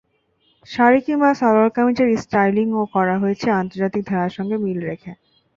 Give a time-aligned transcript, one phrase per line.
[0.67, 5.11] শাড়ি কিংবা সালোয়ার-কামিজের স্টাইলিংও করা হয়েছে আন্তর্জাতিক ধারার সঙ্গে মিল রেখে।